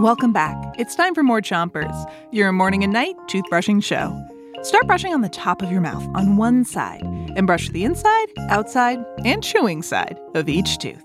[0.00, 0.56] Welcome back.
[0.78, 4.20] It's time for more Chompers, your morning and night toothbrushing show.
[4.62, 7.02] Start brushing on the top of your mouth on one side
[7.36, 11.02] and brush the inside, outside, and chewing side of each tooth.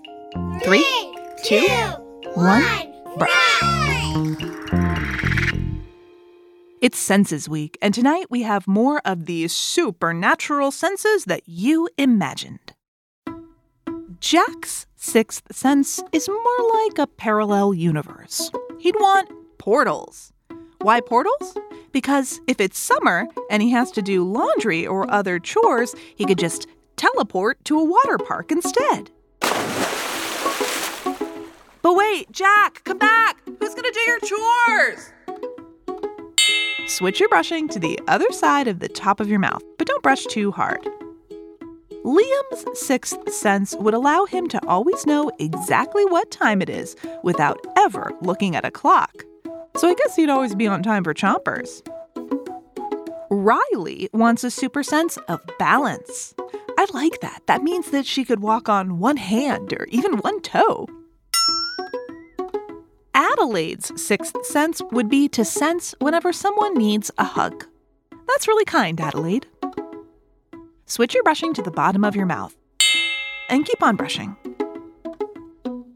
[0.62, 0.84] Three,
[1.44, 1.66] two,
[2.34, 3.58] one, brush.
[6.80, 12.74] It's Senses Week, and tonight we have more of the supernatural senses that you imagined.
[14.20, 18.50] Jack's sixth sense is more like a parallel universe.
[18.80, 20.32] He'd want portals.
[20.80, 21.56] Why portals?
[21.92, 26.38] Because if it's summer and he has to do laundry or other chores, he could
[26.38, 29.10] just teleport to a water park instead.
[31.80, 33.40] But wait, Jack, come back!
[33.46, 35.12] Who's gonna do your chores?
[36.86, 40.02] Switch your brushing to the other side of the top of your mouth, but don't
[40.02, 40.86] brush too hard.
[42.08, 47.58] Liam's sixth sense would allow him to always know exactly what time it is without
[47.76, 49.24] ever looking at a clock.
[49.76, 51.86] So I guess he'd always be on time for chompers.
[53.30, 56.34] Riley wants a super sense of balance.
[56.78, 57.42] I like that.
[57.44, 60.88] That means that she could walk on one hand or even one toe.
[63.14, 67.66] Adelaide's sixth sense would be to sense whenever someone needs a hug.
[68.28, 69.46] That's really kind, Adelaide.
[70.88, 72.56] Switch your brushing to the bottom of your mouth
[73.50, 74.34] and keep on brushing.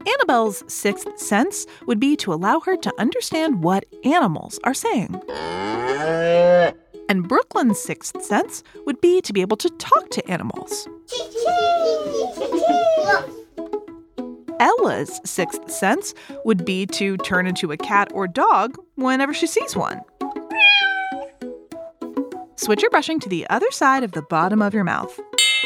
[0.05, 5.19] Annabelle's sixth sense would be to allow her to understand what animals are saying.
[7.09, 10.87] And Brooklyn's sixth sense would be to be able to talk to animals.
[14.59, 16.13] Ella's sixth sense
[16.45, 20.01] would be to turn into a cat or dog whenever she sees one.
[22.63, 25.19] Switch your brushing to the other side of the bottom of your mouth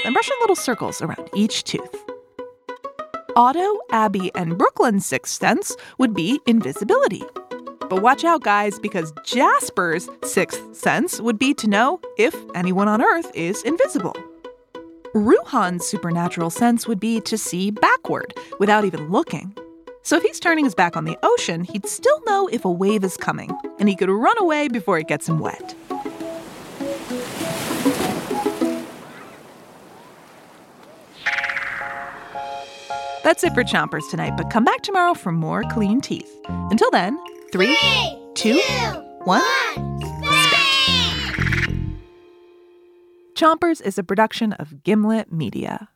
[0.07, 2.05] then brush in little circles around each tooth.
[3.35, 7.23] Otto, Abby, and Brooklyn's sixth sense would be invisibility.
[7.89, 13.01] But watch out, guys, because Jasper's sixth sense would be to know if anyone on
[13.01, 14.15] Earth is invisible.
[15.13, 19.55] Ruhan's supernatural sense would be to see backward without even looking.
[20.03, 23.03] So if he's turning his back on the ocean, he'd still know if a wave
[23.03, 25.75] is coming, and he could run away before it gets him wet.
[33.23, 36.31] That's it for Chompers tonight, but come back tomorrow for more clean teeth.
[36.69, 37.19] Until then,
[37.51, 39.41] three, Three, two, two, one.
[39.41, 39.99] one,
[43.35, 45.89] Chompers is a production of Gimlet Media.